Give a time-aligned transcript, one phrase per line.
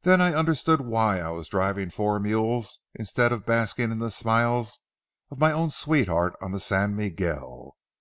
[0.00, 4.80] Then I understood why I was driving four mules instead of basking in the smiles
[5.30, 7.76] of my own sweetheart on the San Miguel.